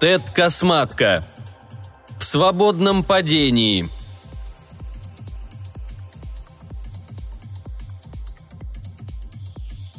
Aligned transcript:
Тед 0.00 0.30
Косматка. 0.30 1.22
В 2.18 2.24
свободном 2.24 3.04
падении. 3.04 3.90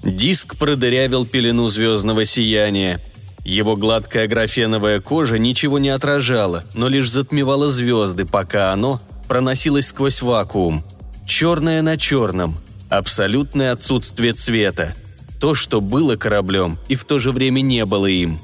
Диск 0.03 0.57
продырявил 0.57 1.27
пелену 1.27 1.69
звездного 1.69 2.25
сияния. 2.25 2.99
Его 3.45 3.75
гладкая 3.75 4.27
графеновая 4.27 4.99
кожа 5.01 5.37
ничего 5.37 5.77
не 5.77 5.89
отражала, 5.89 6.63
но 6.73 6.87
лишь 6.87 7.11
затмевала 7.11 7.69
звезды, 7.69 8.25
пока 8.25 8.73
оно 8.73 8.99
проносилось 9.27 9.89
сквозь 9.89 10.23
вакуум. 10.23 10.83
Черное 11.27 11.83
на 11.83 11.95
черном. 11.97 12.57
Абсолютное 12.89 13.71
отсутствие 13.71 14.33
цвета. 14.33 14.95
То, 15.39 15.53
что 15.53 15.79
было 15.79 16.15
кораблем, 16.15 16.79
и 16.87 16.95
в 16.95 17.03
то 17.03 17.19
же 17.19 17.31
время 17.31 17.61
не 17.61 17.85
было 17.85 18.07
им. 18.07 18.39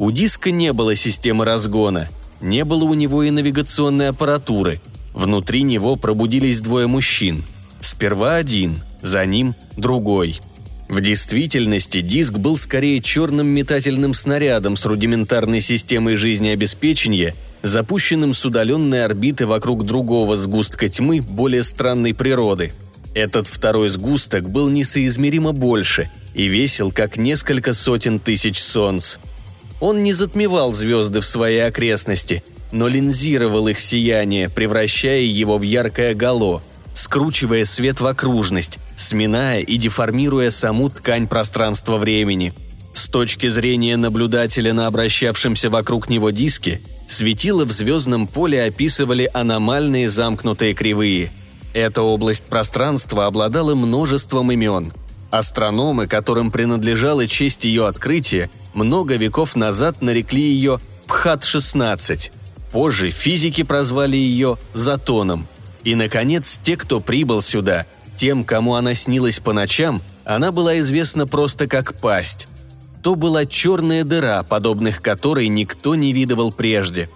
У 0.00 0.10
диска 0.12 0.50
не 0.50 0.72
было 0.72 0.94
системы 0.94 1.44
разгона. 1.44 2.08
Не 2.40 2.64
было 2.64 2.84
у 2.84 2.94
него 2.94 3.22
и 3.22 3.30
навигационной 3.30 4.08
аппаратуры. 4.08 4.80
Внутри 5.12 5.62
него 5.62 5.96
пробудились 5.96 6.60
двое 6.60 6.86
мужчин. 6.86 7.44
Сперва 7.80 8.36
один, 8.36 8.80
за 9.02 9.26
ним 9.26 9.54
другой– 9.76 10.40
в 10.88 11.00
действительности 11.00 12.00
диск 12.00 12.32
был 12.32 12.58
скорее 12.58 13.00
черным 13.00 13.46
метательным 13.46 14.12
снарядом 14.12 14.74
с 14.74 14.84
рудиментарной 14.84 15.60
системой 15.60 16.16
жизнеобеспечения, 16.16 17.36
запущенным 17.62 18.34
с 18.34 18.44
удаленной 18.44 19.04
орбиты 19.04 19.46
вокруг 19.46 19.86
другого 19.86 20.36
сгустка 20.36 20.88
тьмы 20.88 21.20
более 21.20 21.62
странной 21.62 22.12
природы. 22.12 22.72
Этот 23.14 23.46
второй 23.46 23.90
сгусток 23.90 24.50
был 24.50 24.68
несоизмеримо 24.68 25.52
больше 25.52 26.10
и 26.34 26.46
весил 26.46 26.90
как 26.90 27.16
несколько 27.16 27.72
сотен 27.72 28.18
тысяч 28.18 28.60
солнц. 28.60 29.18
Он 29.80 30.02
не 30.02 30.12
затмевал 30.12 30.72
звезды 30.72 31.20
в 31.20 31.26
своей 31.26 31.66
окрестности, 31.66 32.44
но 32.70 32.86
линзировал 32.86 33.66
их 33.68 33.80
сияние, 33.80 34.48
превращая 34.48 35.22
его 35.22 35.58
в 35.58 35.62
яркое 35.62 36.14
гало– 36.14 36.62
скручивая 36.94 37.64
свет 37.64 38.00
в 38.00 38.06
окружность, 38.06 38.78
сминая 38.96 39.60
и 39.60 39.76
деформируя 39.76 40.50
саму 40.50 40.90
ткань 40.90 41.28
пространства-времени. 41.28 42.52
С 42.92 43.08
точки 43.08 43.48
зрения 43.48 43.96
наблюдателя 43.96 44.72
на 44.72 44.86
обращавшемся 44.86 45.70
вокруг 45.70 46.08
него 46.08 46.30
диске, 46.30 46.80
светила 47.08 47.64
в 47.64 47.70
звездном 47.70 48.26
поле 48.26 48.62
описывали 48.64 49.30
аномальные 49.32 50.10
замкнутые 50.10 50.74
кривые. 50.74 51.30
Эта 51.72 52.02
область 52.02 52.44
пространства 52.44 53.26
обладала 53.26 53.74
множеством 53.74 54.50
имен. 54.50 54.92
Астрономы, 55.30 56.06
которым 56.06 56.50
принадлежала 56.50 57.26
честь 57.26 57.64
ее 57.64 57.86
открытия, 57.86 58.50
много 58.74 59.16
веков 59.16 59.56
назад 59.56 60.02
нарекли 60.02 60.42
ее 60.42 60.80
Пхат-16. 61.06 62.32
Позже 62.72 63.10
физики 63.10 63.62
прозвали 63.62 64.16
ее 64.16 64.58
Затоном– 64.74 65.48
и, 65.84 65.94
наконец, 65.94 66.60
те, 66.62 66.76
кто 66.76 67.00
прибыл 67.00 67.42
сюда, 67.42 67.86
тем, 68.16 68.44
кому 68.44 68.74
она 68.74 68.94
снилась 68.94 69.40
по 69.40 69.52
ночам, 69.52 70.02
она 70.24 70.52
была 70.52 70.78
известна 70.80 71.26
просто 71.26 71.66
как 71.66 71.94
пасть. 71.94 72.48
То 73.02 73.14
была 73.14 73.46
черная 73.46 74.04
дыра, 74.04 74.42
подобных 74.42 75.00
которой 75.00 75.48
никто 75.48 75.94
не 75.94 76.12
видывал 76.12 76.52
прежде. 76.52 77.08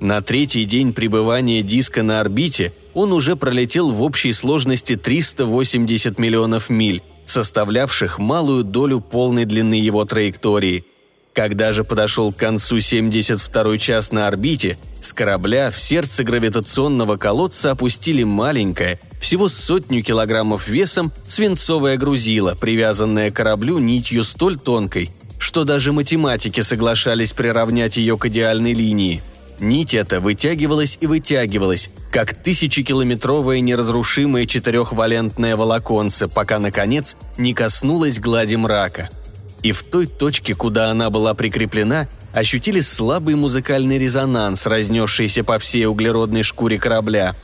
На 0.00 0.20
третий 0.20 0.64
день 0.66 0.92
пребывания 0.92 1.62
диска 1.62 2.02
на 2.02 2.20
орбите 2.20 2.72
он 2.94 3.12
уже 3.12 3.34
пролетел 3.34 3.90
в 3.90 4.02
общей 4.02 4.32
сложности 4.32 4.94
380 4.94 6.18
миллионов 6.18 6.70
миль, 6.70 7.02
составлявших 7.26 8.18
малую 8.18 8.64
долю 8.64 9.00
полной 9.00 9.44
длины 9.44 9.74
его 9.74 10.04
траектории– 10.04 10.84
когда 11.36 11.72
же 11.72 11.84
подошел 11.84 12.32
к 12.32 12.38
концу 12.38 12.78
72-й 12.78 13.78
час 13.78 14.10
на 14.10 14.26
орбите, 14.26 14.78
с 15.02 15.12
корабля 15.12 15.70
в 15.70 15.78
сердце 15.78 16.24
гравитационного 16.24 17.18
колодца 17.18 17.72
опустили 17.72 18.22
маленькое, 18.22 18.98
всего 19.20 19.50
сотню 19.50 20.02
килограммов 20.02 20.66
весом, 20.66 21.12
свинцовое 21.26 21.98
грузило, 21.98 22.54
привязанное 22.58 23.30
к 23.30 23.36
кораблю 23.36 23.78
нитью 23.78 24.24
столь 24.24 24.58
тонкой, 24.58 25.10
что 25.38 25.64
даже 25.64 25.92
математики 25.92 26.62
соглашались 26.62 27.34
приравнять 27.34 27.98
ее 27.98 28.16
к 28.16 28.24
идеальной 28.24 28.72
линии. 28.72 29.22
Нить 29.58 29.94
эта 29.94 30.20
вытягивалась 30.20 30.98
и 31.00 31.06
вытягивалась, 31.06 31.90
как 32.10 32.34
тысячекилометровое 32.34 33.60
неразрушимое 33.60 34.46
четырехвалентное 34.46 35.56
волоконце, 35.56 36.28
пока, 36.28 36.58
наконец, 36.58 37.16
не 37.38 37.54
коснулась 37.54 38.18
глади 38.18 38.56
мрака– 38.56 39.08
и 39.66 39.72
в 39.72 39.82
той 39.82 40.06
точке, 40.06 40.54
куда 40.54 40.92
она 40.92 41.10
была 41.10 41.34
прикреплена, 41.34 42.08
ощутили 42.32 42.80
слабый 42.80 43.34
музыкальный 43.34 43.98
резонанс, 43.98 44.64
разнесшийся 44.64 45.42
по 45.42 45.58
всей 45.58 45.86
углеродной 45.86 46.44
шкуре 46.44 46.78
корабля. 46.78 47.34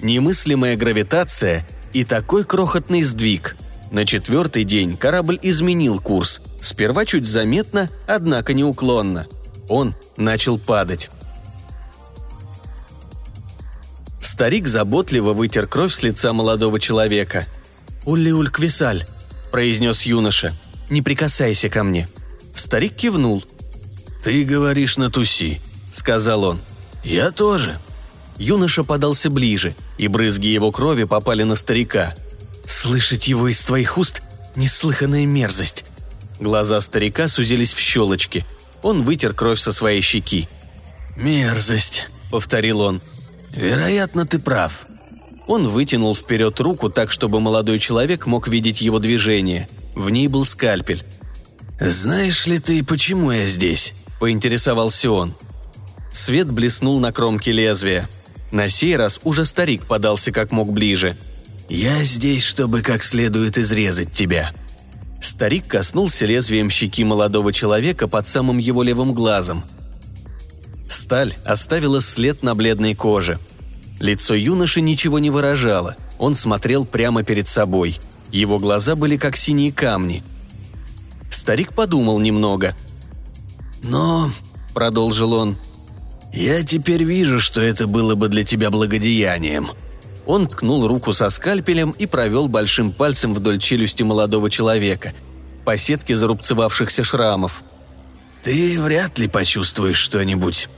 Немыслимая 0.00 0.76
гравитация 0.76 1.66
и 1.92 2.02
такой 2.04 2.44
крохотный 2.44 3.02
сдвиг. 3.02 3.56
На 3.90 4.06
четвертый 4.06 4.64
день 4.64 4.96
корабль 4.96 5.38
изменил 5.42 6.00
курс. 6.00 6.40
Сперва 6.62 7.04
чуть 7.04 7.26
заметно, 7.26 7.90
однако 8.06 8.54
неуклонно. 8.54 9.26
Он 9.68 9.94
начал 10.16 10.58
падать. 10.58 11.10
Старик 14.36 14.68
заботливо 14.68 15.32
вытер 15.32 15.66
кровь 15.66 15.94
с 15.94 16.02
лица 16.02 16.32
молодого 16.34 16.78
человека. 16.78 17.46
«Улли-уль-квисаль»,– 18.04 19.06
произнес 19.50 20.02
юноша– 20.02 20.54
не 20.88 21.02
прикасайся 21.02 21.68
ко 21.68 21.82
мне». 21.82 22.08
Старик 22.54 22.96
кивнул. 22.96 23.44
«Ты 24.22 24.44
говоришь 24.44 24.96
на 24.96 25.10
туси»,— 25.10 25.60
сказал 25.92 26.44
он. 26.44 26.60
«Я 27.04 27.30
тоже». 27.30 27.78
Юноша 28.38 28.84
подался 28.84 29.30
ближе, 29.30 29.74
и 29.98 30.08
брызги 30.08 30.48
его 30.48 30.70
крови 30.70 31.04
попали 31.04 31.42
на 31.42 31.56
старика. 31.56 32.14
«Слышать 32.66 33.28
его 33.28 33.48
из 33.48 33.64
твоих 33.64 33.98
уст— 33.98 34.22
неслыханная 34.56 35.26
мерзость». 35.26 35.84
Глаза 36.38 36.80
старика 36.80 37.28
сузились 37.28 37.72
в 37.72 37.78
щелочки. 37.78 38.44
Он 38.82 39.04
вытер 39.04 39.32
кровь 39.32 39.58
со 39.58 39.72
своей 39.72 40.02
щеки. 40.02 40.48
«Мерзость»,— 41.16 42.08
повторил 42.30 42.80
он. 42.80 43.00
«Вероятно, 43.54 44.26
ты 44.26 44.38
прав». 44.38 44.86
Он 45.46 45.68
вытянул 45.68 46.14
вперед 46.14 46.58
руку 46.60 46.90
так, 46.90 47.12
чтобы 47.12 47.40
молодой 47.40 47.78
человек 47.78 48.26
мог 48.26 48.48
видеть 48.48 48.80
его 48.80 48.98
движение— 48.98 49.68
в 49.96 50.10
ней 50.10 50.28
был 50.28 50.44
скальпель. 50.44 51.02
«Знаешь 51.80 52.46
ли 52.46 52.58
ты, 52.58 52.84
почему 52.84 53.32
я 53.32 53.46
здесь?»– 53.46 53.94
поинтересовался 54.20 55.10
он. 55.10 55.34
Свет 56.12 56.50
блеснул 56.50 57.00
на 57.00 57.12
кромке 57.12 57.50
лезвия. 57.50 58.08
На 58.52 58.68
сей 58.68 58.94
раз 58.96 59.18
уже 59.24 59.46
старик 59.46 59.86
подался 59.86 60.32
как 60.32 60.52
мог 60.52 60.70
ближе. 60.70 61.16
«Я 61.68 62.02
здесь, 62.04 62.44
чтобы 62.44 62.82
как 62.82 63.02
следует 63.02 63.58
изрезать 63.58 64.12
тебя». 64.12 64.52
Старик 65.20 65.66
коснулся 65.66 66.26
лезвием 66.26 66.68
щеки 66.68 67.02
молодого 67.02 67.52
человека 67.52 68.06
под 68.06 68.28
самым 68.28 68.58
его 68.58 68.82
левым 68.82 69.14
глазом. 69.14 69.64
Сталь 70.88 71.34
оставила 71.44 72.00
след 72.00 72.42
на 72.42 72.54
бледной 72.54 72.94
коже. 72.94 73.38
Лицо 74.00 74.34
юноши 74.34 74.80
ничего 74.80 75.18
не 75.18 75.30
выражало, 75.30 75.96
он 76.18 76.34
смотрел 76.34 76.84
прямо 76.84 77.22
перед 77.22 77.48
собой– 77.48 77.98
его 78.30 78.58
глаза 78.58 78.96
были 78.96 79.16
как 79.16 79.36
синие 79.36 79.72
камни. 79.72 80.22
Старик 81.30 81.72
подумал 81.74 82.18
немного. 82.18 82.76
«Но»,— 83.82 84.30
продолжил 84.74 85.32
он,— 85.32 85.56
«я 86.32 86.62
теперь 86.62 87.04
вижу, 87.04 87.40
что 87.40 87.60
это 87.60 87.86
было 87.86 88.14
бы 88.14 88.28
для 88.28 88.44
тебя 88.44 88.70
благодеянием». 88.70 89.70
Он 90.26 90.48
ткнул 90.48 90.88
руку 90.88 91.12
со 91.12 91.30
скальпелем 91.30 91.92
и 91.92 92.06
провел 92.06 92.48
большим 92.48 92.90
пальцем 92.90 93.32
вдоль 93.32 93.58
челюсти 93.60 94.02
молодого 94.02 94.50
человека, 94.50 95.14
по 95.64 95.76
сетке 95.76 96.16
зарубцевавшихся 96.16 97.04
шрамов. 97.04 97.62
«Ты 98.46 98.80
вряд 98.80 99.18
ли 99.18 99.28
почувствуешь 99.28 99.98
что-нибудь». 99.98 100.70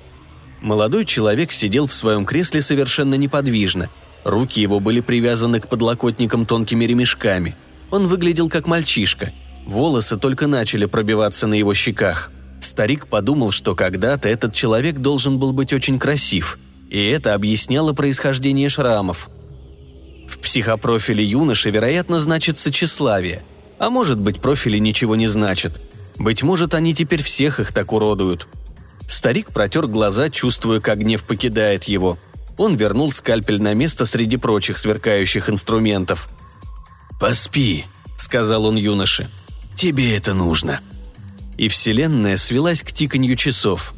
Молодой 0.61 1.05
человек 1.05 1.53
сидел 1.53 1.87
в 1.87 1.95
своем 1.95 2.25
кресле 2.25 2.63
совершенно 2.63 3.15
неподвижно— 3.15 3.89
Руки 4.29 4.61
его 4.61 4.79
были 4.79 5.01
привязаны 5.01 5.59
к 5.59 5.69
подлокотникам 5.69 6.45
тонкими 6.45 6.85
ремешками. 6.85 7.57
Он 7.91 8.09
выглядел 8.09 8.51
как 8.51 8.67
мальчишка. 8.67 9.33
Волосы 9.67 10.19
только 10.19 10.47
начали 10.47 10.85
пробиваться 10.85 11.47
на 11.47 11.55
его 11.55 11.73
щеках. 11.73 12.31
Старик 12.61 13.07
подумал, 13.07 13.53
что 13.53 13.75
когда-то 13.75 14.29
этот 14.29 14.53
человек 14.53 14.99
должен 14.99 15.39
был 15.39 15.53
быть 15.53 15.73
очень 15.73 15.99
красив, 15.99 16.59
и 16.91 17.03
это 17.07 17.33
объясняло 17.33 17.93
происхождение 17.95 18.69
шрамов. 18.69 19.31
В 20.27 20.39
психопрофиле 20.41 21.25
юноши, 21.25 21.71
вероятно, 21.71 22.21
значится 22.21 22.71
тщеславие. 22.71 23.43
А 23.79 23.89
может 23.89 24.19
быть, 24.19 24.41
профили 24.41 24.77
ничего 24.77 25.17
не 25.17 25.29
значат. 25.29 25.81
Быть 26.19 26.43
может, 26.43 26.75
они 26.75 26.95
теперь 26.95 27.23
всех 27.23 27.61
их 27.61 27.73
так 27.73 27.93
уродуют. 27.93 28.49
Старик 29.09 29.53
протер 29.53 29.87
глаза, 29.87 30.31
чувствуя, 30.31 30.81
как 30.81 30.99
гнев 30.99 31.25
покидает 31.25 31.85
его– 31.85 32.19
он 32.59 32.75
вернул 32.75 33.13
скальпель 33.13 33.63
на 33.63 33.73
место 33.73 34.05
среди 34.05 34.37
прочих 34.37 34.79
сверкающих 34.79 35.49
инструментов. 35.49 36.29
«Поспи»,— 37.21 37.85
сказал 38.19 38.67
он 38.67 38.77
юноше. 38.77 39.31
«Тебе 39.77 40.17
это 40.17 40.35
нужно». 40.35 40.81
И 41.57 41.69
вселенная 41.69 42.37
свелась 42.37 42.83
к 42.83 42.93
тиканью 42.93 43.37
часов. 43.37 43.95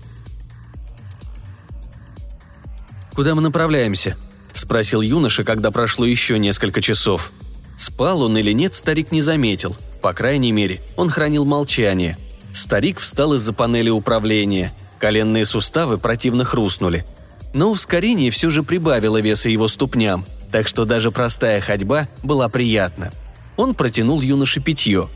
«Куда 3.15 3.35
мы 3.35 3.41
направляемся?»– 3.41 4.17
спросил 4.53 5.01
юноша, 5.01 5.43
когда 5.43 5.71
прошло 5.71 6.05
еще 6.05 6.39
несколько 6.39 6.83
часов. 6.83 7.33
Спал 7.79 8.23
он 8.23 8.37
или 8.37 8.53
нет, 8.53 8.75
старик 8.75 9.11
не 9.11 9.23
заметил. 9.23 9.75
По 10.00 10.12
крайней 10.12 10.52
мере, 10.52 10.81
он 10.97 11.11
хранил 11.11 11.44
молчание. 11.44 12.17
Старик 12.55 12.99
встал 12.99 13.35
из-за 13.35 13.52
панели 13.52 13.91
управления. 13.91 14.73
Коленные 14.99 15.44
суставы 15.44 15.99
противно 15.99 16.44
хрустнули. 16.44 17.05
Но 17.52 17.70
ускорение 17.70 18.31
все 18.31 18.50
же 18.50 18.62
прибавило 18.62 19.20
веса 19.20 19.49
его 19.49 19.69
ступням, 19.69 20.25
так 20.50 20.67
что 20.69 20.85
даже 20.85 21.11
простая 21.11 21.61
ходьба 21.61 22.08
была 22.23 22.49
приятна. 22.49 23.11
Он 23.56 23.75
протянул 23.75 24.20
юноше 24.20 24.61
питье. 24.61 25.08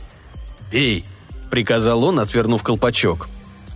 «Пей!»– 0.70 1.04
приказал 1.50 2.04
он, 2.04 2.18
отвернув 2.18 2.62
колпачок. 2.62 3.28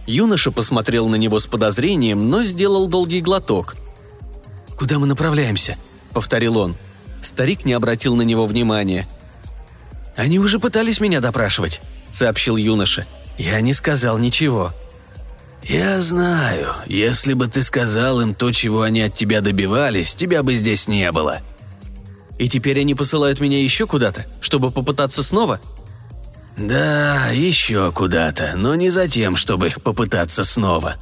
Юноша 0.07 0.51
посмотрел 0.51 1.09
на 1.09 1.17
него 1.17 1.39
с 1.39 1.47
подозрением, 1.47 2.29
но 2.29 2.43
сделал 2.43 2.87
долгий 2.87 3.21
глоток. 3.21 3.77
«Куда 4.77 4.99
мы 4.99 5.07
направляемся?»– 5.07 5.77
повторил 6.13 6.57
он. 6.57 6.77
Старик 7.23 7.65
не 7.65 7.73
обратил 7.73 8.17
на 8.17 8.23
него 8.23 8.47
внимания. 8.47 9.09
«Они 10.19 10.41
уже 10.41 10.59
пытались 10.59 10.99
меня 10.99 11.21
допрашивать»,– 11.21 11.81
сообщил 12.11 12.57
юноша. 12.57 13.07
«Я 13.39 13.61
не 13.61 13.73
сказал 13.73 14.19
ничего». 14.19 14.75
«Я 15.63 16.01
знаю. 16.01 16.73
Если 16.87 17.35
бы 17.35 17.47
ты 17.47 17.63
сказал 17.63 18.21
им 18.21 18.35
то, 18.35 18.51
чего 18.51 18.83
они 18.83 19.03
от 19.03 19.15
тебя 19.15 19.41
добивались, 19.41 20.17
тебя 20.17 20.43
бы 20.43 20.55
здесь 20.55 20.89
не 20.89 21.13
было». 21.13 21.39
«И 22.37 22.49
теперь 22.49 22.81
они 22.81 22.97
посылают 22.97 23.39
меня 23.39 23.63
еще 23.63 23.87
куда-то, 23.87 24.27
чтобы 24.41 24.73
попытаться 24.73 25.23
снова?» 25.23 25.61
«Да, 26.57 27.29
еще 27.29 27.93
куда-то, 27.93 28.55
но 28.57 28.75
не 28.75 28.91
за 28.91 29.07
тем, 29.07 29.37
чтобы 29.37 29.71
попытаться 29.85 30.43
снова». 30.43 30.97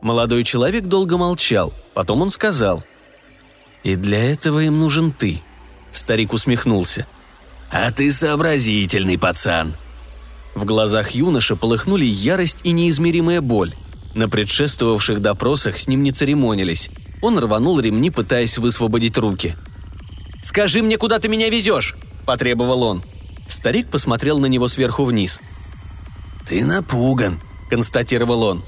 Молодой 0.00 0.44
человек 0.44 0.84
долго 0.84 1.16
молчал, 1.16 1.72
потом 1.92 2.22
он 2.22 2.30
сказал. 2.30 2.84
«И 3.82 3.96
для 3.96 4.30
этого 4.32 4.60
им 4.60 4.78
нужен 4.78 5.10
ты». 5.10 5.42
Старик 5.90 6.32
усмехнулся. 6.32 7.08
«А 7.70 7.90
ты 7.90 8.12
сообразительный 8.12 9.18
пацан». 9.18 9.74
В 10.54 10.64
глазах 10.64 11.10
юноши 11.10 11.56
полыхнули 11.56 12.04
ярость 12.04 12.60
и 12.62 12.70
неизмеримая 12.70 13.40
боль. 13.40 13.74
На 14.14 14.28
предшествовавших 14.28 15.20
допросах 15.20 15.78
с 15.78 15.88
ним 15.88 16.02
не 16.02 16.12
церемонились. 16.12 16.90
Он 17.20 17.38
рванул 17.38 17.80
ремни, 17.80 18.10
пытаясь 18.10 18.58
высвободить 18.58 19.18
руки. 19.18 19.56
«Скажи 20.42 20.82
мне, 20.82 20.96
куда 20.98 21.18
ты 21.18 21.28
меня 21.28 21.48
везешь?»– 21.48 21.96
потребовал 22.26 22.82
он. 22.82 23.02
Старик 23.48 23.90
посмотрел 23.90 24.38
на 24.38 24.46
него 24.46 24.68
сверху 24.68 25.04
вниз. 25.04 25.40
«Ты 26.46 26.64
напуган»,– 26.64 27.40
констатировал 27.70 28.42
он. 28.42 28.62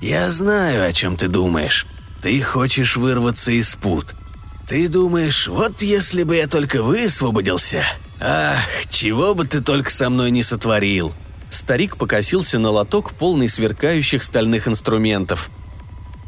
«Я 0.00 0.30
знаю, 0.30 0.86
о 0.86 0.92
чем 0.92 1.16
ты 1.16 1.28
думаешь. 1.28 1.86
Ты 2.22 2.42
хочешь 2.42 2.96
вырваться 2.96 3.52
из 3.52 3.74
пут. 3.76 4.14
Ты 4.68 4.88
думаешь, 4.88 5.48
вот 5.48 5.82
если 5.82 6.22
бы 6.22 6.36
я 6.36 6.46
только 6.46 6.82
высвободился. 6.82 7.82
Ах, 8.20 8.86
чего 8.90 9.34
бы 9.34 9.46
ты 9.46 9.62
только 9.62 9.90
со 9.90 10.10
мной 10.10 10.30
не 10.30 10.42
сотворил». 10.42 11.14
Старик 11.50 11.96
покосился 11.96 12.58
на 12.58 12.70
лоток, 12.70 13.12
полный 13.14 13.48
сверкающих 13.48 14.22
стальных 14.22 14.68
инструментов. 14.68 15.50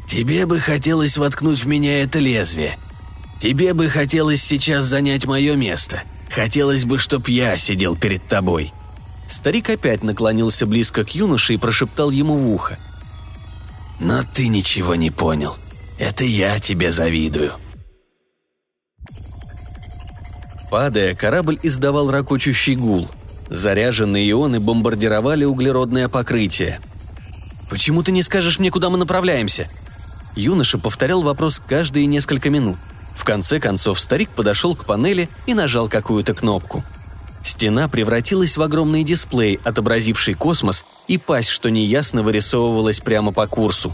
«Тебе 0.09 0.45
бы 0.45 0.59
хотелось 0.59 1.17
воткнуть 1.17 1.63
в 1.63 1.67
меня 1.67 2.01
это 2.01 2.19
лезвие. 2.19 2.77
Тебе 3.39 3.73
бы 3.73 3.87
хотелось 3.89 4.43
сейчас 4.43 4.85
занять 4.85 5.25
мое 5.25 5.55
место. 5.55 6.03
Хотелось 6.29 6.83
бы, 6.83 6.97
чтоб 6.97 7.27
я 7.27 7.57
сидел 7.57 7.95
перед 7.95 8.27
тобой». 8.27 8.73
Старик 9.29 9.69
опять 9.69 10.03
наклонился 10.03 10.65
близко 10.65 11.05
к 11.05 11.15
юноше 11.15 11.53
и 11.53 11.57
прошептал 11.57 12.11
ему 12.11 12.35
в 12.35 12.49
ухо. 12.49 12.77
«Но 13.99 14.21
ты 14.23 14.47
ничего 14.47 14.95
не 14.95 15.09
понял. 15.09 15.55
Это 15.97 16.25
я 16.25 16.59
тебе 16.59 16.91
завидую». 16.91 17.53
Падая, 20.73 21.13
корабль 21.13 21.59
издавал 21.61 22.09
ракочущий 22.09 22.73
гул. 22.73 23.07
Заряженные 23.47 24.27
ионы 24.31 24.59
бомбардировали 24.59 25.43
углеродное 25.43 26.09
покрытие. 26.09 26.81
«Почему 27.69 28.01
ты 28.01 28.11
не 28.11 28.23
скажешь 28.23 28.57
мне, 28.57 28.71
куда 28.71 28.89
мы 28.89 28.97
направляемся?» 28.97 29.69
Юноша 30.35 30.79
повторял 30.79 31.21
вопрос 31.21 31.61
каждые 31.63 32.07
несколько 32.07 32.49
минут. 32.49 32.77
В 33.13 33.23
конце 33.23 33.59
концов 33.59 33.99
старик 33.99 34.31
подошел 34.31 34.75
к 34.75 34.85
панели 34.85 35.29
и 35.45 35.53
нажал 35.53 35.89
какую-то 35.89 36.33
кнопку. 36.33 36.83
Стена 37.43 37.87
превратилась 37.87 38.57
в 38.57 38.61
огромный 38.63 39.03
дисплей, 39.03 39.59
отобразивший 39.63 40.33
космос 40.33 40.85
и 41.07 41.19
пасть, 41.19 41.49
что 41.49 41.69
неясно 41.69 42.23
вырисовывалась 42.23 42.99
прямо 42.99 43.31
по 43.31 43.45
курсу. 43.45 43.93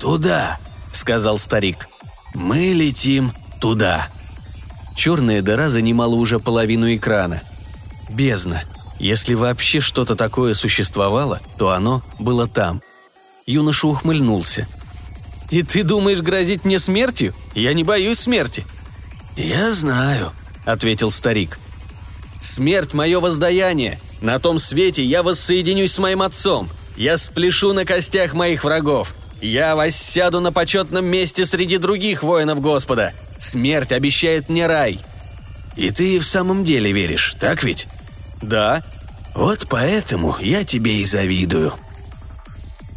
«Туда»,— 0.00 0.58
сказал 0.94 1.38
старик. 1.38 1.90
«Мы 2.32 2.72
летим 2.72 3.34
туда». 3.60 4.08
Черная 4.98 5.42
дыра 5.42 5.68
занимала 5.68 6.16
уже 6.16 6.40
половину 6.40 6.92
экрана. 6.92 7.44
Бездна. 8.10 8.64
Если 8.98 9.34
вообще 9.34 9.78
что-то 9.78 10.16
такое 10.16 10.54
существовало, 10.54 11.40
то 11.56 11.70
оно 11.70 12.02
было 12.18 12.48
там. 12.48 12.82
Юноша 13.46 13.86
ухмыльнулся. 13.86 14.66
«И 15.50 15.62
ты 15.62 15.84
думаешь 15.84 16.20
грозить 16.20 16.64
мне 16.64 16.80
смертью? 16.80 17.32
Я 17.54 17.74
не 17.74 17.84
боюсь 17.84 18.18
смерти». 18.18 18.66
«Я 19.36 19.70
знаю»,— 19.70 20.32
ответил 20.64 21.12
старик. 21.12 21.60
«Смерть— 22.40 22.92
мое 22.92 23.20
воздаяние. 23.20 24.00
На 24.20 24.40
том 24.40 24.58
свете 24.58 25.04
я 25.04 25.22
воссоединюсь 25.22 25.92
с 25.92 26.00
моим 26.00 26.22
отцом. 26.22 26.68
Я 26.96 27.18
спляшу 27.18 27.72
на 27.72 27.84
костях 27.84 28.34
моих 28.34 28.64
врагов. 28.64 29.14
Я 29.40 29.76
воссяду 29.76 30.40
на 30.40 30.52
почетном 30.52 31.04
месте 31.06 31.46
среди 31.46 31.78
других 31.78 32.22
воинов 32.22 32.60
Господа. 32.60 33.12
Смерть 33.38 33.92
обещает 33.92 34.48
мне 34.48 34.66
рай». 34.66 35.00
«И 35.76 35.90
ты 35.90 36.18
в 36.18 36.26
самом 36.26 36.64
деле 36.64 36.90
веришь, 36.90 37.36
так 37.38 37.62
ведь?» 37.62 37.86
«Да». 38.42 38.82
«Вот 39.34 39.66
поэтому 39.70 40.36
я 40.40 40.64
тебе 40.64 41.00
и 41.00 41.04
завидую». 41.04 41.72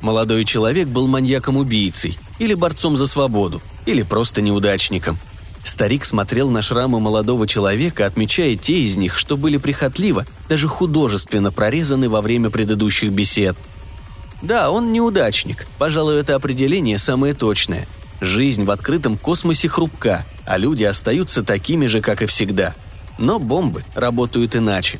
Молодой 0.01 0.45
человек 0.45 0.87
был 0.87 1.07
маньяком-убийцей, 1.07 2.17
или 2.39 2.55
борцом 2.55 2.97
за 2.97 3.05
свободу, 3.05 3.61
или 3.85 4.01
просто 4.01 4.41
неудачником. 4.41 5.19
Старик 5.63 6.05
смотрел 6.05 6.49
на 6.49 6.63
шрамы 6.63 6.99
молодого 6.99 7.47
человека, 7.47 8.07
отмечая 8.07 8.55
те 8.55 8.79
из 8.81 8.97
них, 8.97 9.15
что 9.15 9.37
были 9.37 9.57
прихотливо, 9.57 10.25
даже 10.49 10.67
художественно 10.67 11.51
прорезаны 11.51 12.09
во 12.09 12.21
время 12.21 12.49
предыдущих 12.49 13.11
бесед. 13.11 13.55
Да, 14.41 14.71
он 14.71 14.91
неудачник, 14.91 15.67
пожалуй, 15.77 16.19
это 16.19 16.35
определение 16.35 16.97
самое 16.97 17.33
точное. 17.33 17.87
Жизнь 18.19 18.65
в 18.65 18.71
открытом 18.71 19.17
космосе 19.17 19.67
хрупка, 19.67 20.25
а 20.45 20.57
люди 20.57 20.83
остаются 20.83 21.43
такими 21.43 21.87
же, 21.87 22.01
как 22.01 22.21
и 22.21 22.25
всегда. 22.25 22.75
Но 23.17 23.39
бомбы 23.39 23.83
работают 23.95 24.55
иначе. 24.55 24.99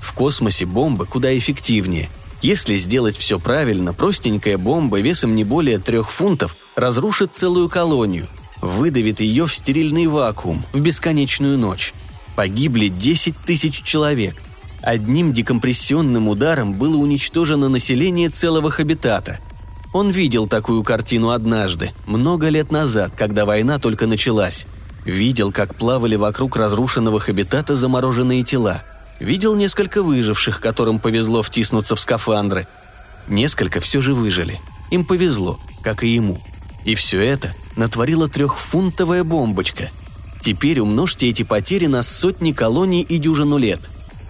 В 0.00 0.12
космосе 0.14 0.66
бомбы 0.66 1.06
куда 1.06 1.36
эффективнее– 1.36 2.10
если 2.42 2.74
сделать 2.74 3.16
все 3.16 3.38
правильно, 3.38 3.94
простенькая 3.94 4.58
бомба 4.58 5.00
весом 5.00 5.36
не 5.36 5.44
более 5.44 5.78
трех 5.78 6.10
фунтов 6.10 6.56
разрушит 6.74 7.32
целую 7.32 7.68
колонию, 7.68 8.26
выдавит 8.60 9.20
ее 9.20 9.46
в 9.46 9.54
стерильный 9.54 10.08
вакуум 10.08 10.64
в 10.72 10.80
бесконечную 10.80 11.56
ночь. 11.56 11.94
Погибли 12.34 12.88
10 12.88 13.36
тысяч 13.38 13.82
человек. 13.82 14.42
Одним 14.82 15.32
декомпрессионным 15.32 16.28
ударом 16.28 16.74
было 16.74 16.96
уничтожено 16.96 17.68
население 17.68 18.28
целого 18.28 18.70
хабитата. 18.70 19.38
Он 19.92 20.10
видел 20.10 20.46
такую 20.46 20.82
картину 20.82 21.30
однажды, 21.30 21.92
много 22.06 22.48
лет 22.48 22.72
назад, 22.72 23.12
когда 23.16 23.44
война 23.44 23.78
только 23.78 24.06
началась. 24.06 24.66
Видел, 25.04 25.52
как 25.52 25.74
плавали 25.76 26.16
вокруг 26.16 26.56
разрушенного 26.56 27.20
хабитата 27.20 27.74
замороженные 27.74 28.42
тела– 28.42 28.82
Видел 29.22 29.54
несколько 29.54 30.02
выживших, 30.02 30.60
которым 30.60 30.98
повезло 30.98 31.42
втиснуться 31.42 31.94
в 31.94 32.00
скафандры. 32.00 32.66
Несколько 33.28 33.78
все 33.78 34.00
же 34.00 34.14
выжили. 34.14 34.60
Им 34.90 35.04
повезло, 35.04 35.60
как 35.80 36.02
и 36.02 36.08
ему. 36.08 36.42
И 36.84 36.96
все 36.96 37.20
это 37.20 37.54
натворила 37.76 38.28
трехфунтовая 38.28 39.22
бомбочка. 39.22 39.90
Теперь 40.40 40.80
умножьте 40.80 41.28
эти 41.28 41.44
потери 41.44 41.86
на 41.86 42.02
сотни 42.02 42.50
колоний 42.50 43.02
и 43.02 43.18
дюжину 43.18 43.58
лет. 43.58 43.78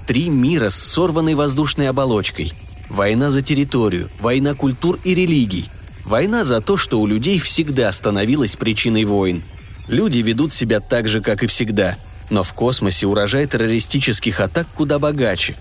Три 0.06 0.28
мира 0.28 0.70
с 0.70 0.76
сорванной 0.76 1.34
воздушной 1.34 1.88
оболочкой. 1.88 2.52
Война 2.88 3.30
за 3.30 3.42
территорию, 3.42 4.10
война 4.20 4.54
культур 4.54 4.98
и 5.04 5.14
религий. 5.14 5.70
Война 6.04 6.44
за 6.44 6.60
то, 6.60 6.76
что 6.76 7.00
у 7.00 7.06
людей 7.06 7.38
всегда 7.38 7.90
становилась 7.92 8.56
причиной 8.56 9.04
войн. 9.04 9.42
Люди 9.88 10.18
ведут 10.18 10.52
себя 10.52 10.80
так 10.80 11.08
же, 11.08 11.20
как 11.20 11.42
и 11.42 11.46
всегда– 11.46 11.96
но 12.32 12.42
в 12.42 12.54
космосе 12.54 13.06
урожай 13.06 13.46
террористических 13.46 14.40
атак 14.40 14.66
куда 14.74 14.98
богаче. 14.98 15.54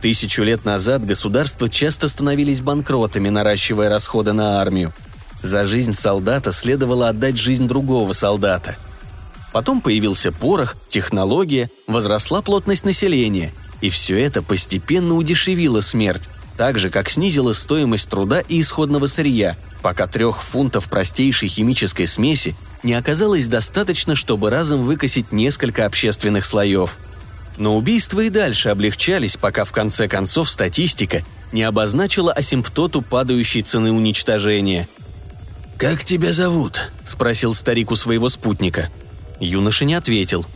Тысячу 0.00 0.42
лет 0.42 0.64
назад 0.64 1.04
государства 1.04 1.68
часто 1.68 2.08
становились 2.08 2.62
банкротами, 2.62 3.28
наращивая 3.28 3.90
расходы 3.90 4.32
на 4.32 4.60
армию. 4.60 4.94
За 5.42 5.66
жизнь 5.66 5.92
солдата 5.92 6.50
следовало 6.50 7.10
отдать 7.10 7.36
жизнь 7.36 7.68
другого 7.68 8.14
солдата. 8.14 8.76
Потом 9.52 9.82
появился 9.82 10.32
порох, 10.32 10.76
технология, 10.88 11.68
возросла 11.86 12.40
плотность 12.40 12.86
населения, 12.86 13.52
и 13.84 13.90
все 13.90 14.18
это 14.18 14.40
постепенно 14.40 15.12
удешевило 15.12 15.82
смерть, 15.82 16.30
так 16.56 16.78
же, 16.78 16.88
как 16.88 17.10
снизило 17.10 17.52
стоимость 17.52 18.08
труда 18.08 18.40
и 18.40 18.62
исходного 18.62 19.06
сырья, 19.06 19.58
пока 19.82 20.06
трех 20.06 20.42
фунтов 20.42 20.88
простейшей 20.88 21.48
химической 21.48 22.06
смеси 22.06 22.56
не 22.82 22.94
оказалось 22.94 23.46
достаточно, 23.46 24.14
чтобы 24.14 24.48
разом 24.48 24.84
выкосить 24.84 25.32
несколько 25.32 25.84
общественных 25.84 26.46
слоев. 26.46 26.98
Но 27.58 27.76
убийства 27.76 28.22
и 28.22 28.30
дальше 28.30 28.70
облегчались, 28.70 29.36
пока 29.36 29.66
в 29.66 29.72
конце 29.72 30.08
концов 30.08 30.48
статистика 30.48 31.22
не 31.52 31.62
обозначила 31.62 32.32
асимптоту 32.32 33.02
падающей 33.02 33.60
цены 33.60 33.92
уничтожения. 33.92 34.88
«Как 35.76 36.06
тебя 36.06 36.32
зовут?»– 36.32 36.90
спросил 37.04 37.52
старик 37.52 37.90
у 37.90 37.96
своего 37.96 38.30
спутника. 38.30 38.90
Юноша 39.40 39.84
не 39.84 39.92
ответил. 39.92 40.46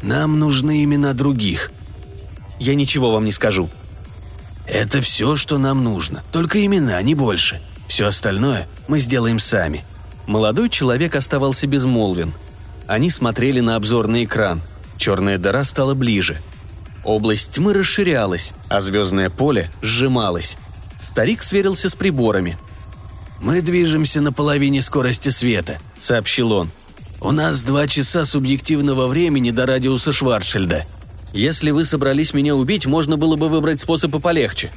«Нам 0.00 0.38
нужны 0.38 0.84
имена 0.84 1.12
других». 1.12 1.72
«Я 2.64 2.74
ничего 2.74 3.12
вам 3.12 3.24
не 3.24 3.32
скажу». 3.32 3.68
«Это 4.66 5.00
все, 5.00 5.36
что 5.36 5.58
нам 5.58 5.84
нужно. 5.84 6.22
Только 6.32 6.64
имена, 6.64 7.00
не 7.02 7.14
больше. 7.14 7.60
Все 7.88 8.06
остальное 8.06 8.66
мы 8.88 8.98
сделаем 8.98 9.38
сами». 9.38 9.84
Молодой 10.26 10.70
человек 10.70 11.14
оставался 11.14 11.66
безмолвен. 11.66 12.32
Они 12.86 13.10
смотрели 13.10 13.60
на 13.60 13.76
обзорный 13.76 14.24
экран. 14.24 14.62
Черная 14.96 15.36
дыра 15.36 15.64
стала 15.64 15.94
ближе– 15.94 16.40
Область 17.04 17.50
тьмы 17.50 17.74
расширялась, 17.74 18.52
а 18.68 18.80
звездное 18.80 19.28
поле 19.28 19.70
сжималось. 19.82 20.56
Старик 21.02 21.42
сверился 21.42 21.90
с 21.90 21.94
приборами. 21.94 22.58
«Мы 23.40 23.60
движемся 23.60 24.22
на 24.22 24.32
половине 24.32 24.80
скорости 24.80 25.28
света»,— 25.28 25.78
сообщил 25.98 26.52
он. 26.52 26.70
«У 27.20 27.30
нас 27.30 27.62
два 27.62 27.86
часа 27.86 28.24
субъективного 28.24 29.06
времени 29.06 29.50
до 29.50 29.66
радиуса 29.66 30.12
Шварцшильда. 30.12 30.86
Если 31.34 31.72
вы 31.72 31.84
собрались 31.84 32.32
меня 32.32 32.54
убить, 32.54 32.86
можно 32.86 33.16
было 33.16 33.34
бы 33.34 33.48
выбрать 33.48 33.80
способы 33.80 34.20
полегче». 34.20 34.70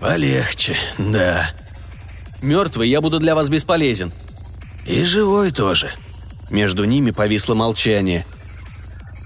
«Полегче, 0.00 0.76
да». 0.98 1.50
«Мертвый 2.40 2.88
я 2.88 3.02
буду 3.02 3.20
для 3.20 3.34
вас 3.34 3.50
бесполезен». 3.50 4.10
«И 4.86 5.04
живой 5.04 5.50
тоже». 5.50 5.90
Между 6.50 6.84
ними 6.84 7.10
повисло 7.10 7.54
молчание. 7.54 8.26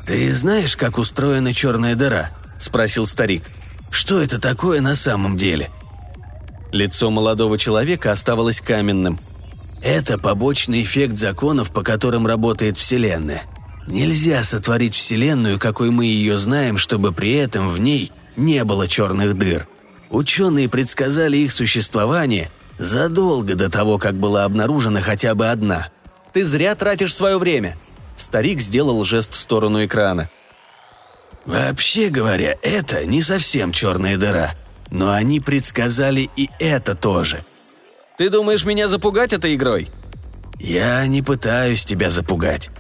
«Ты 0.05 0.33
знаешь, 0.33 0.77
как 0.77 0.99
устроена 0.99 1.55
черная 1.55 1.95
дыра?»– 1.95 2.31
спросил 2.59 3.07
старик. 3.07 3.45
«Что 3.91 4.21
это 4.21 4.41
такое 4.41 4.81
на 4.81 4.95
самом 4.95 5.37
деле?» 5.37 5.71
Лицо 6.73 7.11
молодого 7.11 7.57
человека 7.59 8.11
оставалось 8.11 8.61
каменным. 8.61 9.19
«Это 9.83 10.19
побочный 10.19 10.83
эффект 10.83 11.17
законов, 11.17 11.73
по 11.73 11.83
которым 11.83 12.27
работает 12.27 12.79
Вселенная. 12.79 13.45
Нельзя 13.89 14.45
сотворить 14.45 14.95
Вселенную, 14.95 15.59
какой 15.59 15.91
мы 15.91 16.05
ее 16.05 16.39
знаем, 16.39 16.77
чтобы 16.79 17.13
при 17.13 17.33
этом 17.33 17.69
в 17.69 17.81
ней 17.81 18.13
не 18.37 18.65
было 18.65 18.87
черных 18.87 19.37
дыр. 19.37 19.67
Ученые 20.11 20.69
предсказали 20.69 21.37
их 21.37 21.53
существование 21.53 22.51
задолго 22.79 23.55
до 23.55 23.69
того, 23.69 23.99
как 23.99 24.15
была 24.15 24.45
обнаружена 24.45 25.01
хотя 25.01 25.35
бы 25.35 25.49
одна. 25.49 25.91
Ты 26.33 26.45
зря 26.45 26.75
тратишь 26.75 27.15
свое 27.15 27.39
время», 27.39 27.77
Старик 28.19 28.61
сделал 28.61 29.05
жест 29.05 29.33
в 29.33 29.37
сторону 29.37 29.85
экрана. 29.85 30.29
«Вообще 31.47 32.09
говоря, 32.09 32.57
это 32.63 33.05
не 33.05 33.23
совсем 33.23 33.73
черная 33.73 34.17
дыра. 34.17 34.55
Но 34.91 35.13
они 35.13 35.41
предсказали 35.41 36.29
и 36.37 36.51
это 36.59 36.95
тоже». 36.95 37.45
«Ты 38.19 38.29
думаешь 38.29 38.65
меня 38.65 38.89
запугать 38.89 39.33
этой 39.33 39.55
игрой?» 39.55 39.89
«Я 40.59 41.07
не 41.07 41.23
пытаюсь 41.23 41.85
тебя 41.85 42.11
запугать». 42.11 42.71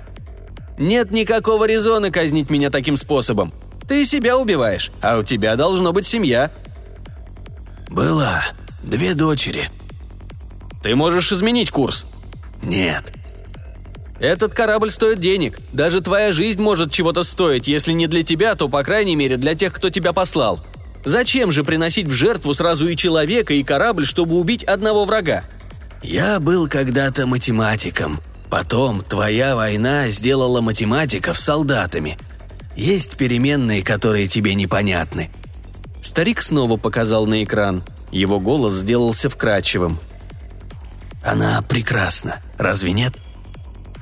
«Нет 0.78 1.10
никакого 1.10 1.64
резона 1.64 2.10
казнить 2.10 2.50
меня 2.50 2.70
таким 2.70 2.96
способом. 2.96 3.52
Ты 3.88 4.04
себя 4.04 4.38
убиваешь, 4.38 4.92
а 5.02 5.18
у 5.18 5.22
тебя 5.22 5.56
должно 5.56 5.92
быть 5.92 6.06
семья». 6.06 6.50
«Была. 7.88 8.44
Две 8.82 9.14
дочери». 9.14 9.70
«Ты 10.82 10.94
можешь 10.94 11.32
изменить 11.32 11.70
курс». 11.70 12.06
«Нет. 12.62 13.12
Этот 14.20 14.52
корабль 14.52 14.90
стоит 14.90 15.20
денег. 15.20 15.58
Даже 15.72 16.00
твоя 16.00 16.32
жизнь 16.32 16.60
может 16.60 16.90
чего-то 16.90 17.22
стоить, 17.22 17.68
если 17.68 17.92
не 17.92 18.06
для 18.06 18.22
тебя, 18.22 18.54
то, 18.54 18.68
по 18.68 18.82
крайней 18.82 19.16
мере, 19.16 19.36
для 19.36 19.54
тех, 19.54 19.72
кто 19.72 19.90
тебя 19.90 20.12
послал. 20.12 20.60
Зачем 21.04 21.52
же 21.52 21.64
приносить 21.64 22.06
в 22.06 22.12
жертву 22.12 22.52
сразу 22.54 22.88
и 22.88 22.96
человека, 22.96 23.54
и 23.54 23.62
корабль, 23.62 24.06
чтобы 24.06 24.36
убить 24.36 24.64
одного 24.64 25.04
врага? 25.04 25.44
Я 26.02 26.40
был 26.40 26.68
когда-то 26.68 27.26
математиком. 27.26 28.20
Потом 28.50 29.02
твоя 29.02 29.56
война 29.56 30.08
сделала 30.08 30.60
математиков 30.60 31.38
солдатами. 31.38 32.18
Есть 32.76 33.16
переменные, 33.16 33.82
которые 33.82 34.26
тебе 34.26 34.54
непонятны. 34.54 35.30
Старик 36.02 36.42
снова 36.42 36.76
показал 36.76 37.26
на 37.26 37.42
экран. 37.44 37.84
Его 38.10 38.40
голос 38.40 38.74
сделался 38.74 39.28
вкрадчивым. 39.28 39.98
Она 41.22 41.60
прекрасна, 41.62 42.36
разве 42.56 42.92
нет?– 42.92 43.14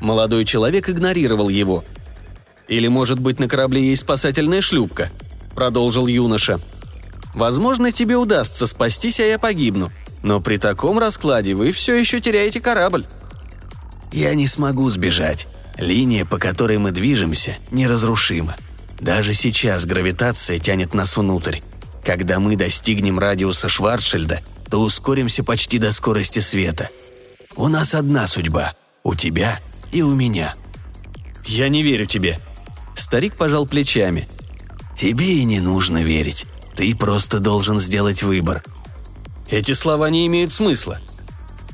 Молодой 0.00 0.44
человек 0.44 0.88
игнорировал 0.88 1.48
его. 1.48 1.84
«Или, 2.68 2.88
может 2.88 3.18
быть, 3.18 3.38
на 3.38 3.48
корабле 3.48 3.88
есть 3.88 4.02
спасательная 4.02 4.60
шлюпка?»– 4.60 5.10
продолжил 5.54 6.06
юноша. 6.06 6.60
«Возможно, 7.34 7.92
тебе 7.92 8.16
удастся 8.16 8.66
спастись, 8.66 9.20
а 9.20 9.24
я 9.24 9.38
погибну. 9.38 9.92
Но 10.22 10.40
при 10.40 10.56
таком 10.56 10.98
раскладе 10.98 11.54
вы 11.54 11.72
все 11.72 11.94
еще 11.94 12.20
теряете 12.20 12.60
корабль». 12.60 13.06
«Я 14.16 14.32
не 14.32 14.46
смогу 14.46 14.88
сбежать. 14.88 15.46
Линия, 15.76 16.24
по 16.24 16.38
которой 16.38 16.78
мы 16.78 16.90
движемся, 16.90 17.58
неразрушима. 17.70 18.56
Даже 18.98 19.34
сейчас 19.34 19.84
гравитация 19.84 20.58
тянет 20.58 20.94
нас 20.94 21.18
внутрь. 21.18 21.58
Когда 22.02 22.40
мы 22.40 22.56
достигнем 22.56 23.18
радиуса 23.18 23.68
Шварцшильда, 23.68 24.40
то 24.70 24.80
ускоримся 24.80 25.44
почти 25.44 25.78
до 25.78 25.92
скорости 25.92 26.38
света. 26.38 26.88
У 27.56 27.68
нас 27.68 27.94
одна 27.94 28.26
судьба. 28.26 28.74
У 29.04 29.14
тебя 29.14 29.60
и 29.92 30.00
у 30.00 30.14
меня». 30.14 30.54
«Я 31.44 31.68
не 31.68 31.82
верю 31.82 32.06
тебе». 32.06 32.40
Старик 32.94 33.36
пожал 33.36 33.66
плечами. 33.66 34.26
«Тебе 34.96 35.40
и 35.40 35.44
не 35.44 35.60
нужно 35.60 36.02
верить. 36.02 36.46
Ты 36.74 36.96
просто 36.96 37.38
должен 37.38 37.78
сделать 37.78 38.22
выбор». 38.22 38.64
«Эти 39.50 39.72
слова 39.72 40.08
не 40.08 40.26
имеют 40.26 40.54
смысла». 40.54 41.00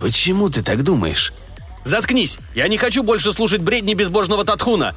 «Почему 0.00 0.50
ты 0.50 0.64
так 0.64 0.82
думаешь?» 0.82 1.32
«Заткнись! 1.84 2.38
Я 2.54 2.68
не 2.68 2.76
хочу 2.76 3.02
больше 3.02 3.32
слушать 3.32 3.62
бредни 3.62 3.94
безбожного 3.94 4.44
Татхуна!» 4.44 4.94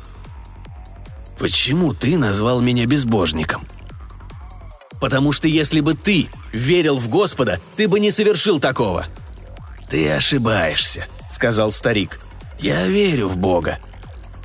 «Почему 1.39 1.93
ты 1.93 2.17
назвал 2.17 2.61
меня 2.61 2.85
безбожником?» 2.85 3.67
«Потому 5.01 5.31
что 5.31 5.47
если 5.47 5.81
бы 5.81 5.93
ты 5.93 6.29
верил 6.53 6.97
в 6.97 7.09
Господа, 7.09 7.59
ты 7.75 7.87
бы 7.87 7.99
не 7.99 8.11
совершил 8.11 8.59
такого!» 8.59 9.07
«Ты 9.89 10.11
ошибаешься»,— 10.11 11.07
сказал 11.31 11.71
старик. 11.71 12.19
Я 12.59 12.87
верю 12.87 13.27
в 13.27 13.37
Бога». 13.37 13.79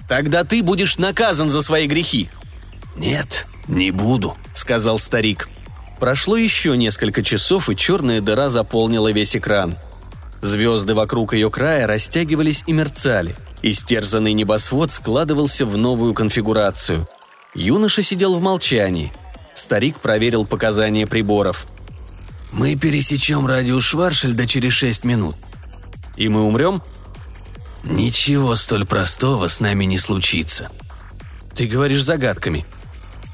«Тогда 0.09 0.43
ты 0.43 0.63
будешь 0.63 0.99
наказан 0.99 1.51
за 1.51 1.63
свои 1.63 1.87
грехи». 1.87 2.29
«Нет, 2.97 3.47
не 3.69 3.93
буду»,— 3.93 4.37
сказал 4.55 4.99
старик. 4.99 5.49
Прошло 6.01 6.37
еще 6.37 6.77
несколько 6.77 7.23
часов, 7.23 7.71
и 7.71 7.77
черная 7.77 8.21
дыра 8.21 8.49
заполнила 8.49 9.13
весь 9.13 9.37
экран. 9.37 9.77
Звезды 10.43 10.95
вокруг 10.95 11.35
ее 11.35 11.51
края 11.51 11.87
растягивались 11.87 12.65
и 12.67 12.73
мерцали. 12.73 13.37
Истерзанный 13.63 14.33
небосвод 14.33 14.91
складывался 14.91 15.67
в 15.67 15.77
новую 15.77 16.15
конфигурацию. 16.15 17.07
Юноша 17.55 18.03
сидел 18.03 18.35
в 18.35 18.41
молчании. 18.41 19.13
Старик 19.55 20.01
проверил 20.01 20.47
показания 20.47 21.07
приборов. 21.07 21.67
«Мы 22.53 22.77
пересечем 22.77 23.47
радиус 23.47 23.85
Шваршельда 23.85 24.47
через 24.47 24.73
шесть 24.73 25.05
минут». 25.05 25.37
«И 26.17 26.29
мы 26.29 26.43
умрем?» 26.43 26.83
«Ничего 27.85 28.57
столь 28.57 28.87
простого 28.87 29.47
с 29.47 29.61
нами 29.61 29.85
не 29.85 29.99
случится». 29.99 30.71
«Ты 31.55 31.67
говоришь 31.67 32.03
загадками». 32.03 32.65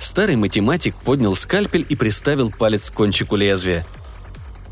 Старый 0.01 0.37
математик 0.37 0.95
поднял 0.97 1.37
скальпель 1.37 1.87
и 1.89 1.97
приставил 1.97 2.51
палец 2.51 2.91
к 2.91 2.95
кончику 2.95 3.37
лезвия. 3.37 3.87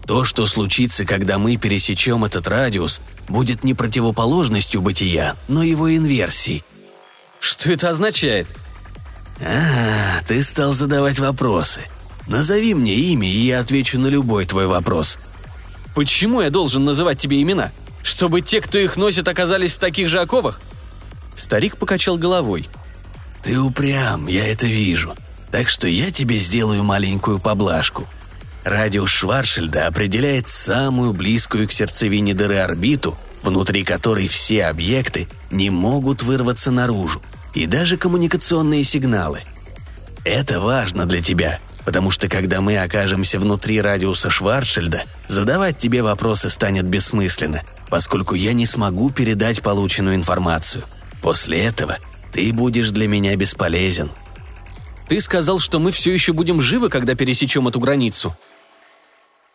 «То, 0.07 0.25
что 0.25 0.47
случится, 0.47 1.05
когда 1.05 1.39
мы 1.39 1.57
пересечем 1.57 2.25
этот 2.25 2.47
радиус, 2.49 3.01
будет 3.29 3.65
не 3.65 3.75
противоположностью 3.75 4.83
бытия, 4.83 5.37
но 5.49 5.63
его 5.63 5.95
инверсией». 5.95 6.65
«Что 7.41 7.73
это 7.73 7.91
означает?» 7.91 8.49
«А, 9.41 10.21
ты 10.27 10.43
стал 10.43 10.73
задавать 10.73 11.19
вопросы. 11.19 11.81
Назови 12.27 12.75
мне 12.75 12.95
имя, 12.95 13.29
и 13.29 13.47
я 13.47 13.61
отвечу 13.61 13.99
на 13.99 14.07
любой 14.07 14.45
твой 14.45 14.67
вопрос». 14.67 15.19
«Почему 15.95 16.41
я 16.41 16.51
должен 16.51 16.85
называть 16.85 17.19
тебе 17.19 17.41
имена?» 17.41 17.71
Чтобы 18.05 18.43
те, 18.43 18.61
кто 18.61 18.77
их 18.79 18.97
носит, 18.97 19.27
оказались 19.27 19.73
в 19.73 19.79
таких 19.79 20.09
же 20.09 20.21
оковах?» 20.21 20.61
Старик 21.37 21.79
покачал 21.79 22.19
головой. 22.19 22.69
«Ты 23.43 23.59
упрям, 23.59 24.27
я 24.27 24.47
это 24.47 24.67
вижу. 24.67 25.17
Так 25.51 25.69
что 25.69 25.89
я 25.89 26.11
тебе 26.11 26.39
сделаю 26.39 26.85
маленькую 26.85 27.41
поблажку. 27.41 28.07
Радиус 28.65 29.11
Шваршельда 29.11 29.87
определяет 29.87 30.49
самую 30.49 31.13
близкую 31.13 31.69
к 31.69 31.73
сердцевине 31.73 32.33
дыры 32.33 32.57
орбиту, 32.57 33.17
внутри 33.43 33.85
которой 33.85 34.27
все 34.27 34.65
объекты 34.65 35.29
не 35.51 35.69
могут 35.69 36.23
вырваться 36.23 36.71
наружу, 36.71 37.21
и 37.53 37.67
даже 37.67 37.99
коммуникационные 37.99 38.83
сигналы. 38.83 39.41
Это 40.25 40.61
важно 40.61 41.05
для 41.05 41.21
тебя, 41.21 41.61
потому 41.85 42.11
что 42.11 42.27
когда 42.27 42.63
мы 42.63 42.79
окажемся 42.79 43.39
внутри 43.39 43.83
радиуса 43.83 44.31
Шварцшильда, 44.31 45.03
задавать 45.29 45.77
тебе 45.77 46.03
вопросы 46.03 46.49
станет 46.49 46.89
бессмысленно, 46.89 47.63
поскольку 47.91 48.35
я 48.35 48.55
не 48.55 48.65
смогу 48.65 49.11
передать 49.11 49.61
полученную 49.61 50.17
информацию. 50.17 50.85
После 51.21 51.63
этого 51.65 51.99
ты 52.33 52.51
будешь 52.51 52.91
для 52.91 53.09
меня 53.09 53.37
бесполезен». 53.37 54.11
«Ты 55.07 55.21
сказал, 55.21 55.59
что 55.59 55.79
мы 55.79 55.93
все 55.93 56.15
еще 56.15 56.33
будем 56.33 56.63
живы, 56.63 56.89
когда 56.89 57.15
пересечем 57.15 57.69
эту 57.69 57.79
границу», 57.79 58.35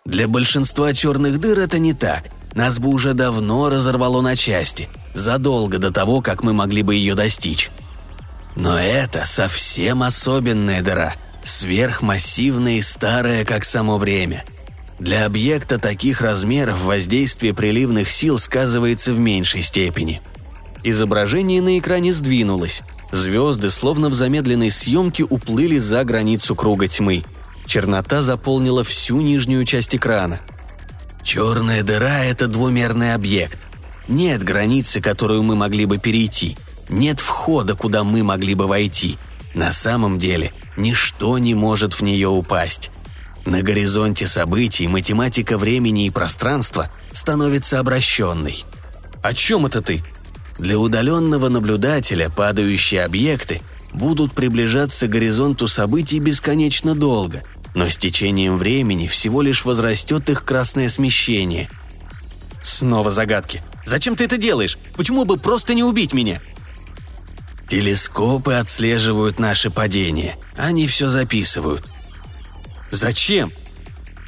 для 0.10 0.28
большинства 0.28 0.94
черных 0.94 1.40
дыр 1.40 1.60
это 1.60 1.78
не 1.78 1.94
так. 1.94 2.30
Нас 2.56 2.80
бы 2.80 2.90
уже 2.90 3.14
давно 3.14 3.70
разорвало 3.70 4.22
на 4.22 4.36
части, 4.36 4.90
задолго 5.14 5.78
до 5.78 5.92
того, 5.92 6.22
как 6.22 6.44
мы 6.44 6.52
могли 6.52 6.82
бы 6.82 6.96
ее 6.96 7.14
достичь. 7.14 7.70
Но 8.56 8.78
это 8.80 9.26
совсем 9.28 10.02
особенная 10.02 10.82
дыра, 10.82 11.14
сверхмассивная 11.44 12.78
и 12.78 12.82
старая, 12.82 13.46
как 13.46 13.64
само 13.64 13.98
время. 13.98 14.44
Для 14.98 15.26
объекта 15.26 15.78
таких 15.78 16.22
размеров 16.22 16.84
воздействие 16.84 17.54
приливных 17.54 18.10
сил 18.10 18.40
сказывается 18.40 19.14
в 19.14 19.20
меньшей 19.20 19.62
степени. 19.62 20.22
Изображение 20.84 21.62
на 21.62 21.78
экране 21.78 22.12
сдвинулось. 22.12 22.82
Звезды, 23.12 23.70
словно 23.70 24.10
в 24.10 24.14
замедленной 24.14 24.72
съемке, 24.72 25.24
уплыли 25.24 25.78
за 25.78 26.04
границу 26.04 26.56
круга 26.56 26.88
тьмы– 26.88 27.24
Чернота 27.70 28.24
заполнила 28.24 28.84
всю 28.84 29.22
нижнюю 29.22 29.64
часть 29.64 29.96
экрана. 29.96 30.40
«Черная 31.22 31.84
дыра– 31.84 32.24
это 32.26 32.48
двумерный 32.48 33.14
объект. 33.14 33.60
Нет 34.08 34.42
границы, 34.42 35.02
которую 35.02 35.44
мы 35.44 35.56
могли 35.56 35.86
бы 35.86 36.00
перейти. 36.00 36.58
Нет 36.90 37.20
входа, 37.20 37.76
куда 37.76 38.04
мы 38.04 38.24
могли 38.24 38.56
бы 38.56 38.66
войти. 38.66 39.20
На 39.54 39.72
самом 39.72 40.18
деле, 40.18 40.52
ничто 40.78 41.38
не 41.38 41.54
может 41.54 41.94
в 41.94 42.02
нее 42.02 42.28
упасть. 42.28 42.90
На 43.46 43.62
горизонте 43.62 44.26
событий 44.26 44.88
математика 44.88 45.56
времени 45.56 46.08
и 46.08 46.10
пространства 46.10 46.90
становится 47.12 47.78
обращенной. 47.78 48.66
О 49.22 49.36
чем 49.36 49.68
это 49.68 49.84
ты? 49.84 50.04
Для 50.58 50.80
удаленного 50.80 51.50
наблюдателя 51.50 52.32
падающие 52.32 53.04
объекты 53.04 53.62
будут 53.94 54.34
приближаться 54.34 55.06
к 55.06 55.12
горизонту 55.12 55.68
событий 55.68 56.18
бесконечно 56.18 56.96
долго– 56.96 57.44
но 57.76 57.88
с 57.88 57.98
течением 57.98 58.58
времени 58.58 59.08
всего 59.08 59.42
лишь 59.42 59.66
возрастет 59.66 60.30
их 60.30 60.44
красное 60.44 60.90
смещение. 60.90 61.70
Снова 62.64 63.12
загадки. 63.12 63.64
Зачем 63.86 64.16
ты 64.16 64.26
это 64.26 64.38
делаешь? 64.38 64.78
Почему 64.96 65.26
бы 65.26 65.38
просто 65.38 65.74
не 65.74 65.84
убить 65.84 66.14
меня? 66.14 66.40
Телескопы 67.68 68.54
отслеживают 68.54 69.40
наше 69.40 69.70
падение. 69.70 70.38
Они 70.58 70.88
все 70.88 71.08
записывают. 71.08 71.86
Зачем? 72.92 73.52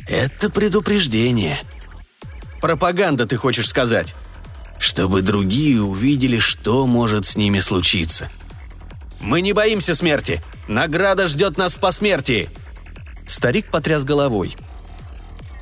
Это 0.07 0.49
предупреждение. 0.49 1.59
Пропаганда, 2.61 3.25
ты 3.25 3.37
хочешь 3.37 3.67
сказать? 3.67 4.13
Чтобы 4.77 5.21
другие 5.21 5.81
увидели, 5.81 6.37
что 6.37 6.85
может 6.85 7.25
с 7.25 7.35
ними 7.35 7.59
случиться. 7.59 8.29
Мы 9.19 9.41
не 9.41 9.53
боимся 9.53 9.95
смерти. 9.95 10.41
Награда 10.67 11.27
ждет 11.27 11.57
нас 11.57 11.75
в 11.75 11.79
посмертии. 11.79 12.49
Старик 13.31 13.67
потряс 13.67 14.03
головой. 14.03 14.57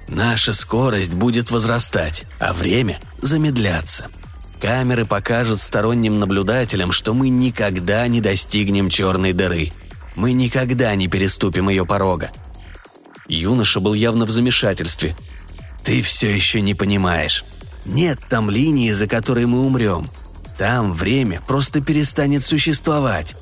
«Наша 0.08 0.54
скорость 0.54 1.14
будет 1.14 1.52
возрастать, 1.52 2.26
а 2.40 2.52
время 2.52 3.00
замедляться. 3.22 4.08
Камеры 4.60 5.06
покажут 5.06 5.62
сторонним 5.62 6.18
наблюдателям, 6.18 6.92
что 6.92 7.14
мы 7.14 7.30
никогда 7.30 8.08
не 8.08 8.22
достигнем 8.22 8.90
черной 8.90 9.34
дыры. 9.34 9.72
Мы 10.16 10.32
никогда 10.32 10.96
не 10.96 11.08
переступим 11.08 11.70
ее 11.70 11.86
порога». 11.86 12.32
Юноша 13.28 13.80
был 13.80 13.94
явно 13.94 14.26
в 14.26 14.32
замешательстве. 14.32 15.16
«Ты 15.84 16.02
все 16.02 16.34
еще 16.34 16.62
не 16.62 16.74
понимаешь. 16.74 17.46
Нет 17.86 18.18
там 18.28 18.50
линии, 18.50 18.90
за 18.90 19.06
которой 19.06 19.46
мы 19.46 19.64
умрем. 19.64 20.10
Там 20.58 20.92
время 20.92 21.40
просто 21.48 21.82
перестанет 21.82 22.44
существовать. 22.44 23.36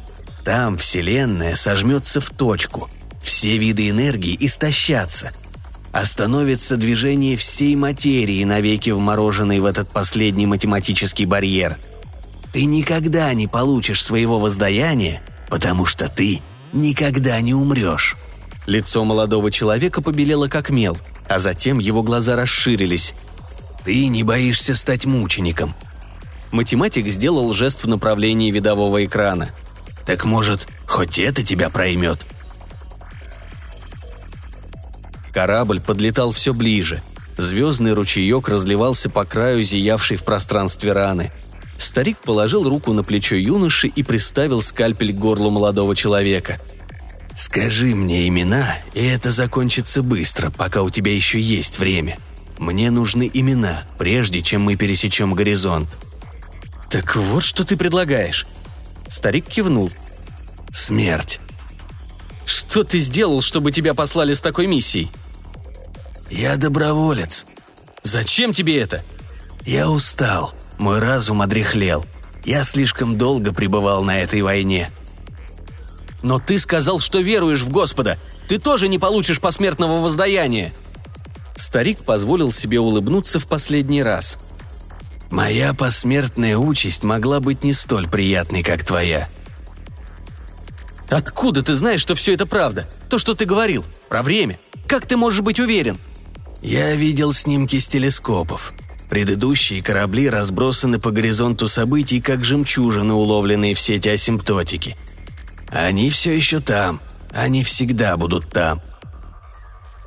Там 0.43 0.78
Вселенная 0.78 1.56
сожмется 1.56 2.19
в 2.19 2.30
точку, 2.30 2.89
все 3.28 3.58
виды 3.58 3.90
энергии 3.90 4.38
истощатся. 4.40 5.34
Остановится 5.92 6.78
движение 6.78 7.36
всей 7.36 7.76
материи, 7.76 8.42
навеки 8.46 8.90
вмороженной 8.90 9.60
в 9.60 9.66
этот 9.66 9.90
последний 9.90 10.46
математический 10.46 11.26
барьер. 11.26 11.78
Ты 12.54 12.63
никогда 12.63 13.34
не 13.34 13.48
получишь 13.48 14.02
своего 14.02 14.40
воздаяния, 14.40 15.22
потому 15.50 15.86
что 15.86 16.08
ты 16.08 16.40
никогда 16.72 17.42
не 17.42 17.54
умрешь. 17.54 18.16
Лицо 18.66 19.04
молодого 19.04 19.52
человека 19.52 20.02
побелело 20.02 20.48
как 20.48 20.70
мел, 20.70 20.98
а 21.28 21.38
затем 21.38 21.80
его 21.80 22.04
глаза 22.04 22.38
расширились. 22.38 23.13
«Ты 23.84 24.08
не 24.08 24.24
боишься 24.24 24.74
стать 24.74 25.06
мучеником». 25.06 25.76
Математик 26.54 27.08
сделал 27.10 27.52
жест 27.54 27.84
в 27.84 27.90
направлении 27.90 28.52
видового 28.52 29.04
экрана. 29.04 29.50
«Так 30.06 30.24
может, 30.24 30.70
хоть 30.86 31.20
это 31.20 31.44
тебя 31.44 31.70
проймет?» 31.70 32.26
Корабль 35.38 35.80
подлетал 35.80 36.32
все 36.32 36.52
ближе. 36.52 37.04
Звездный 37.38 37.93
ручеек 37.93 38.50
разливался 38.50 39.08
по 39.08 39.23
краю 39.23 39.62
зиявшей 39.62 40.17
в 40.17 40.23
пространстве 40.23 40.93
раны. 40.93 41.32
Старик 41.78 42.17
положил 42.17 42.67
руку 42.67 42.91
на 42.91 43.04
плечо 43.04 43.36
юноши 43.36 43.86
и 43.86 44.02
приставил 44.02 44.63
скальпель 44.63 45.13
к 45.13 45.19
горлу 45.19 45.52
молодого 45.52 45.95
человека. 45.95 46.60
«Скажи 47.36 47.93
мне 47.93 48.28
имена, 48.28 48.78
и 48.95 49.06
это 49.06 49.30
закончится 49.30 50.02
быстро, 50.02 50.50
пока 50.50 50.82
у 50.82 50.89
тебя 50.89 51.13
еще 51.13 51.39
есть 51.39 51.78
время. 51.78 52.17
Мне 52.58 52.89
нужны 52.89 53.30
имена, 53.32 53.84
прежде 54.00 54.41
чем 54.41 54.63
мы 54.63 54.76
пересечем 54.76 55.36
горизонт». 55.36 55.88
«Так 56.89 57.15
вот, 57.15 57.43
что 57.43 57.63
ты 57.63 57.78
предлагаешь». 57.78 58.47
Старик 59.08 59.45
кивнул. 59.45 59.91
«Смерть». 60.73 61.39
«Что 62.43 62.84
ты 62.84 62.97
сделал, 62.97 63.43
чтобы 63.43 63.71
тебя 63.71 63.93
послали 63.93 64.34
с 64.34 64.41
такой 64.41 64.65
миссией?» 64.65 65.12
«Я 66.30 66.58
доброволец». 66.58 67.46
«Зачем 68.04 68.54
тебе 68.54 68.80
это?» 68.80 69.04
«Я 69.66 69.90
устал. 69.90 70.54
Мой 70.78 71.00
разум 71.00 71.42
одряхлел. 71.42 72.06
Я 72.46 72.63
слишком 72.63 73.18
долго 73.18 73.54
пребывал 73.54 74.04
на 74.04 74.22
этой 74.22 74.42
войне». 74.42 74.92
«Но 76.24 76.40
ты 76.40 76.58
сказал, 76.58 77.00
что 77.00 77.20
веруешь 77.20 77.62
в 77.62 77.70
Господа. 77.70 78.18
Ты 78.48 78.60
тоже 78.60 78.88
не 78.88 78.98
получишь 78.98 79.42
посмертного 79.42 80.00
воздаяния». 80.00 80.74
Старик 81.58 82.00
позволил 82.06 82.52
себе 82.52 82.80
улыбнуться 82.80 83.40
в 83.40 83.48
последний 83.48 84.04
раз. 84.04 84.38
«Моя 85.30 85.74
посмертная 85.74 86.58
участь 86.58 87.04
могла 87.04 87.40
быть 87.40 87.63
не 87.63 87.74
столь 87.74 88.08
приятной, 88.08 88.63
как 88.63 88.84
твоя». 88.86 89.28
«Откуда 91.10 91.63
ты 91.63 91.74
знаешь, 91.74 92.02
что 92.02 92.16
все 92.16 92.34
это 92.34 92.46
правда? 92.46 92.88
То, 93.10 93.18
что 93.18 93.34
ты 93.34 93.46
говорил. 93.46 93.86
Про 94.10 94.24
время. 94.24 94.60
Как 94.88 95.06
ты 95.06 95.18
можешь 95.18 95.42
быть 95.42 95.60
уверен?» 95.60 95.98
Я 96.62 96.96
видел 96.96 97.34
снимки 97.34 97.78
с 97.78 97.88
телескопов. 97.88 98.74
Предыдущие 99.10 99.82
корабли 99.82 100.30
разбросаны 100.30 101.00
по 101.00 101.12
горизонту 101.12 101.67
событий, 101.67 102.20
как 102.20 102.43
жемчужины, 102.43 103.13
уловленные 103.13 103.74
в 103.74 103.80
сети 103.80 104.10
асимптотики. 104.10 104.98
Они 105.70 106.10
все 106.10 106.36
еще 106.36 106.60
там. 106.60 107.00
Они 107.32 107.63
всегда 107.63 108.17
будут 108.17 108.50
там. 108.52 108.82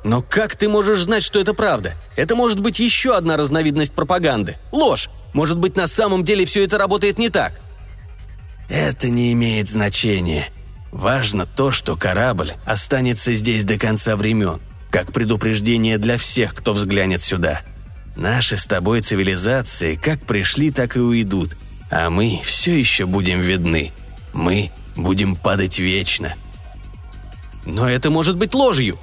Но 0.03 0.21
как 0.21 0.55
ты 0.55 0.67
можешь 0.67 1.03
знать, 1.03 1.23
что 1.23 1.39
это 1.39 1.53
правда? 1.53 1.95
Это 2.15 2.35
может 2.35 2.59
быть 2.59 2.79
еще 2.79 3.15
одна 3.15 3.37
разновидность 3.37 3.93
пропаганды. 3.93 4.57
Ложь. 4.71 5.09
Может 5.33 5.57
быть, 5.57 5.77
на 5.77 5.87
самом 5.87 6.23
деле 6.25 6.45
все 6.45 6.63
это 6.65 6.77
работает 6.77 7.17
не 7.17 7.29
так. 7.29 7.61
Это 8.67 9.09
не 9.09 9.31
имеет 9.31 9.69
значения. 9.69 10.49
Важно 10.91 11.45
то, 11.45 11.71
что 11.71 11.95
корабль 11.95 12.51
останется 12.65 13.33
здесь 13.33 13.63
до 13.63 13.77
конца 13.77 14.17
времен 14.17 14.59
как 14.91 15.13
предупреждение 15.13 15.97
для 15.97 16.17
всех, 16.17 16.53
кто 16.53 16.73
взглянет 16.73 17.21
сюда. 17.21 17.61
Наши 18.15 18.57
с 18.57 18.65
тобой 18.65 19.01
цивилизации 19.01 19.95
как 19.95 20.21
пришли, 20.25 20.69
так 20.69 20.97
и 20.97 20.99
уйдут, 20.99 21.55
а 21.89 22.09
мы 22.09 22.41
все 22.43 22.77
еще 22.77 23.05
будем 23.05 23.39
видны. 23.39 23.93
Мы 24.33 24.69
будем 24.95 25.35
падать 25.35 25.79
вечно. 25.79 26.33
Но 27.65 27.89
это 27.89 28.11
может 28.11 28.35
быть 28.35 28.53
ложью. 28.53 28.99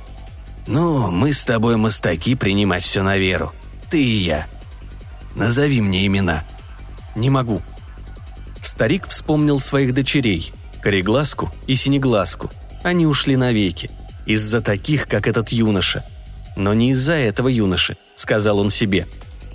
Ну, 0.66 1.10
мы 1.10 1.32
с 1.32 1.44
тобой 1.44 1.76
мастаки 1.78 2.34
принимать 2.34 2.82
все 2.82 3.02
на 3.02 3.16
веру. 3.16 3.54
Ты 3.88 4.04
и 4.04 4.18
я. 4.18 4.46
Назови 5.34 5.80
мне 5.80 6.06
имена. 6.06 6.44
Не 7.16 7.30
могу. 7.30 7.62
Старик 8.60 9.08
вспомнил 9.08 9.60
своих 9.60 9.94
дочерей, 9.94 10.52
Кореглазку 10.82 11.50
и 11.66 11.74
Синеглазку. 11.74 12.50
Они 12.82 13.06
ушли 13.06 13.36
навеки 13.36 13.90
из-за 14.28 14.60
таких, 14.60 15.08
как 15.08 15.26
этот 15.26 15.48
юноша. 15.48 16.04
Но 16.54 16.74
не 16.74 16.90
из-за 16.90 17.14
этого 17.14 17.48
юноши, 17.48 17.96
сказал 18.14 18.58
он 18.58 18.68
себе. 18.68 19.06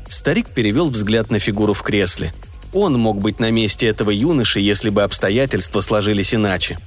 Старик 0.09 0.49
перевел 0.49 0.89
взгляд 0.89 1.29
на 1.29 1.38
фигуру 1.38 1.73
в 1.73 1.83
кресле. 1.83 2.33
Он 2.73 2.99
мог 2.99 3.19
быть 3.19 3.39
на 3.39 3.51
месте 3.51 3.86
этого 3.88 4.09
юноши, 4.09 4.59
если 4.59 4.89
бы 4.89 5.03
обстоятельства 5.03 5.81
сложились 5.81 6.33
иначе. 6.33 6.79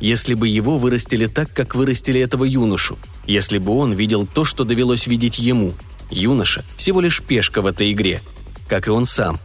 Если 0.00 0.32
бы 0.32 0.48
его 0.48 0.78
вырастили 0.78 1.26
так, 1.26 1.52
как 1.52 1.74
вырастили 1.74 2.18
этого 2.18 2.44
юношу. 2.44 2.98
Если 3.26 3.58
бы 3.58 3.76
он 3.76 3.92
видел 3.92 4.26
то, 4.26 4.44
что 4.44 4.64
довелось 4.64 5.06
видеть 5.06 5.38
ему. 5.38 5.74
Юноша– 6.10 6.64
всего 6.78 7.02
лишь 7.02 7.22
пешка 7.22 7.60
в 7.60 7.66
этой 7.66 7.92
игре. 7.92 8.22
Как 8.68 8.88
и 8.88 8.90
он 8.90 9.04
сам. 9.04 9.38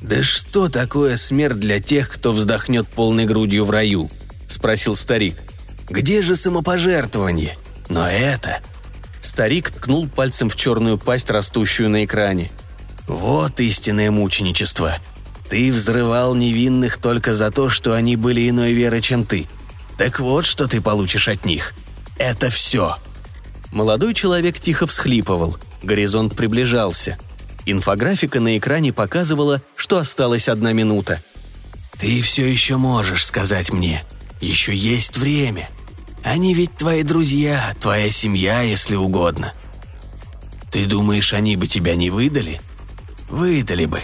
«Да 0.00 0.22
что 0.22 0.68
такое 0.68 1.16
смерть 1.16 1.58
для 1.58 1.80
тех, 1.80 2.08
кто 2.08 2.32
вздохнет 2.32 2.86
полной 2.86 3.24
грудью 3.24 3.64
в 3.64 3.70
раю?»– 3.70 4.10
спросил 4.46 4.94
старик. 4.94 5.36
«Где 5.88 6.22
же 6.22 6.36
самопожертвование? 6.36 7.56
Но 7.88 8.08
это...» 8.08 8.60
Старик 9.20 9.70
ткнул 9.70 10.08
пальцем 10.08 10.48
в 10.48 10.56
черную 10.56 10.98
пасть, 10.98 11.30
растущую 11.30 11.90
на 11.90 12.04
экране. 12.04 12.50
«Вот 13.06 13.60
истинное 13.60 14.10
мученичество. 14.10 14.96
Ты 15.48 15.72
взрывал 15.72 16.34
невинных 16.34 16.98
только 16.98 17.34
за 17.34 17.50
то, 17.50 17.68
что 17.68 17.92
они 17.92 18.16
были 18.16 18.48
иной 18.48 18.72
веры, 18.72 19.00
чем 19.00 19.24
ты. 19.24 19.46
Так 19.98 20.20
вот, 20.20 20.44
что 20.46 20.66
ты 20.66 20.80
получишь 20.80 21.28
от 21.28 21.44
них. 21.44 21.74
Это 22.18 22.50
все». 22.50 22.96
Молодой 23.72 24.14
человек 24.14 24.58
тихо 24.60 24.86
всхлипывал. 24.86 25.58
Горизонт 25.82 26.34
приближался. 26.36 27.18
Инфографика 27.64 28.40
на 28.40 28.56
экране 28.56 28.92
показывала, 28.92 29.60
что 29.74 29.98
осталась 29.98 30.48
одна 30.48 30.72
минута. 30.72 31.22
«Ты 31.98 32.20
все 32.20 32.46
еще 32.46 32.76
можешь 32.76 33.26
сказать 33.26 33.72
мне. 33.72 34.04
Еще 34.40 34.74
есть 34.74 35.16
время. 35.16 35.68
Они 36.26 36.54
ведь 36.54 36.74
твои 36.74 37.04
друзья, 37.04 37.72
твоя 37.80 38.10
семья, 38.10 38.60
если 38.60 38.96
угодно. 38.96 39.54
Ты 40.72 40.84
думаешь, 40.84 41.32
они 41.32 41.54
бы 41.54 41.68
тебя 41.68 41.94
не 41.94 42.10
выдали? 42.10 42.60
Выдали 43.30 43.86
бы. 43.86 44.02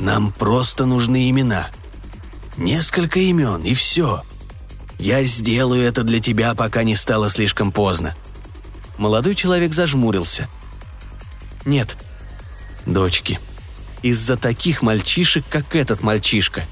Нам 0.00 0.32
просто 0.32 0.86
нужны 0.86 1.30
имена. 1.30 1.70
Несколько 2.56 3.20
имен, 3.20 3.62
и 3.62 3.74
все. 3.74 4.24
Я 4.98 5.22
сделаю 5.22 5.84
это 5.84 6.02
для 6.02 6.18
тебя, 6.18 6.52
пока 6.56 6.82
не 6.82 6.96
стало 6.96 7.30
слишком 7.30 7.70
поздно». 7.70 8.16
Молодой 8.98 9.36
человек 9.36 9.72
зажмурился. 9.72 10.48
«Нет, 11.64 11.96
дочки. 12.86 13.38
Из-за 14.02 14.36
таких 14.36 14.82
мальчишек, 14.82 15.44
как 15.48 15.76
этот 15.76 16.02
мальчишка». 16.02 16.64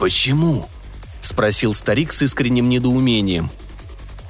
«Почему?»– 0.00 0.68
спросил 1.20 1.74
старик 1.74 2.12
с 2.12 2.22
искренним 2.22 2.68
недоумением. 2.68 3.52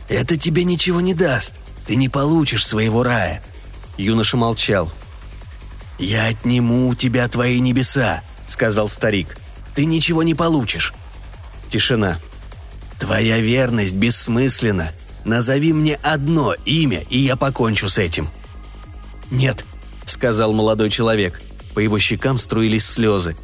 «Это 0.08 0.36
тебе 0.36 0.64
ничего 0.64 1.00
не 1.00 1.14
даст. 1.14 1.56
Ты 1.86 1.96
не 1.96 2.08
получишь 2.08 2.66
своего 2.66 3.02
рая». 3.02 3.42
Юноша 3.96 4.36
молчал. 4.36 4.92
«Я 5.98 6.26
отниму 6.26 6.88
у 6.88 6.94
тебя 6.94 7.28
твои 7.28 7.58
небеса»,– 7.60 8.22
сказал 8.46 8.88
старик. 8.88 9.36
«Ты 9.74 9.84
ничего 9.84 10.22
не 10.22 10.34
получишь». 10.34 10.94
Тишина. 11.70 12.18
«Твоя 12.98 13.38
верность 13.38 13.94
бессмысленна. 13.94 14.92
Назови 15.24 15.72
мне 15.72 15.96
одно 15.96 16.54
имя, 16.64 17.04
и 17.10 17.18
я 17.18 17.36
покончу 17.36 17.88
с 17.88 17.98
этим». 17.98 18.28
«Нет»,— 19.30 19.64
сказал 20.06 20.52
молодой 20.52 20.90
человек. 20.90 21.42
По 21.74 21.80
его 21.80 21.98
щекам 21.98 22.38
струились 22.38 22.86
слезы. 22.86 23.36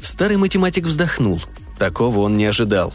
Старый 0.00 0.38
математик 0.38 0.84
вздохнул. 0.84 1.40
Такого 1.78 2.20
он 2.20 2.36
не 2.36 2.46
ожидал. 2.46 2.92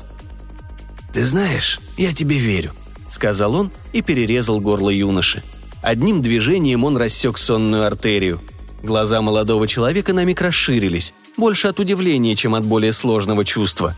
«Ты 1.14 1.24
знаешь, 1.24 1.80
я 1.98 2.12
тебе 2.12 2.38
верю»,— 2.38 2.74
сказал 3.10 3.56
он 3.56 3.72
и 3.94 4.02
перерезал 4.02 4.60
горло 4.60 4.90
юноши. 4.90 5.44
Одним 5.82 6.22
движением 6.22 6.84
он 6.84 6.98
рассек 6.98 7.38
сонную 7.38 7.86
артерию. 7.86 8.42
Глаза 8.82 9.22
молодого 9.22 9.68
человека 9.68 10.14
на 10.14 10.26
миг 10.26 10.42
расширились, 10.42 11.14
больше 11.38 11.68
от 11.68 11.80
удивления, 11.80 12.36
чем 12.36 12.56
от 12.56 12.64
более 12.66 12.94
сложного 12.94 13.46
чувства. 13.46 13.96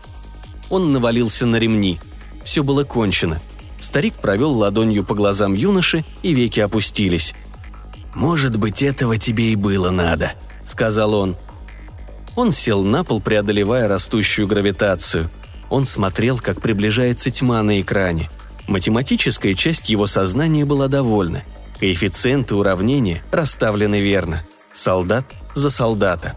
Он 0.70 0.92
навалился 0.92 1.46
на 1.46 1.56
ремни. 1.56 2.00
Все 2.44 2.62
было 2.62 2.84
кончено. 2.84 3.40
Старик 3.78 4.14
провел 4.14 4.52
ладонью 4.52 5.04
по 5.04 5.14
глазам 5.14 5.54
юноши, 5.54 6.04
и 6.22 6.34
веки 6.34 6.60
опустились. 6.60 7.34
«Может 8.14 8.56
быть, 8.56 8.82
этого 8.82 9.16
тебе 9.16 9.52
и 9.52 9.56
было 9.56 9.90
надо»,— 9.90 10.32
сказал 10.64 11.14
он. 11.14 11.36
Он 12.34 12.52
сел 12.52 12.82
на 12.82 13.04
пол, 13.04 13.20
преодолевая 13.20 13.88
растущую 13.88 14.46
гравитацию. 14.46 15.30
Он 15.70 15.84
смотрел, 15.84 16.38
как 16.38 16.60
приближается 16.60 17.30
тьма 17.30 17.62
на 17.62 17.80
экране. 17.80 18.30
Математическая 18.68 19.54
часть 19.54 19.88
его 19.88 20.06
сознания 20.06 20.64
была 20.64 20.86
довольна. 20.86 21.42
Коэффициенты 21.80 22.54
уравнения 22.54 23.22
расставлены 23.32 24.00
верно. 24.00 24.44
Солдат 24.72 25.24
за 25.54 25.70
солдата. 25.70 26.36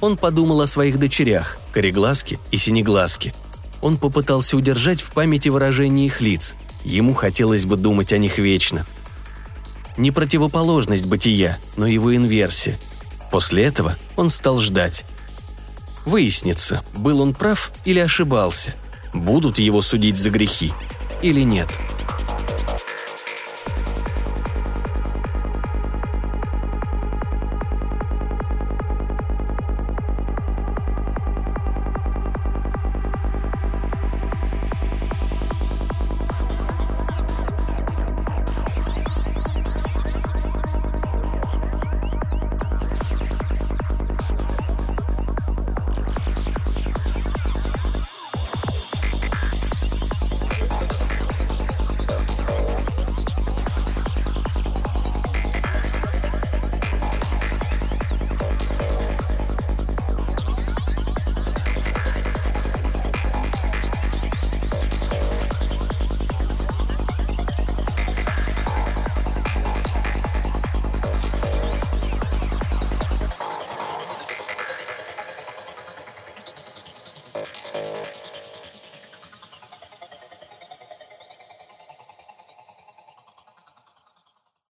Он 0.00 0.16
подумал 0.16 0.60
о 0.60 0.66
своих 0.66 0.98
дочерях, 0.98 1.58
Кореглазке 1.72 2.38
и 2.50 2.58
Синеглазке. 2.58 3.32
Он 3.80 3.96
попытался 3.96 4.56
удержать 4.56 5.00
в 5.00 5.12
памяти 5.12 5.48
выражение 5.48 6.06
их 6.06 6.20
лиц– 6.20 6.54
Ему 6.84 7.12
хотелось 7.12 7.66
бы 7.66 7.76
думать 7.76 8.12
о 8.12 8.18
них 8.18 8.38
вечно. 8.38 8.86
Не 9.96 10.10
противоположность 10.10 11.06
бытия, 11.06 11.58
но 11.76 11.86
его 11.86 12.14
инверсия. 12.14 12.78
После 13.30 13.64
этого 13.64 13.96
он 14.16 14.30
стал 14.30 14.58
ждать. 14.60 15.04
Выяснится, 16.06 16.82
был 16.94 17.20
он 17.20 17.34
прав 17.34 17.72
или 17.84 17.98
ошибался. 17.98 18.74
Будут 19.12 19.58
его 19.58 19.82
судить 19.82 20.16
за 20.16 20.30
грехи 20.30 20.72
или 21.22 21.42
нет.– 21.42 21.68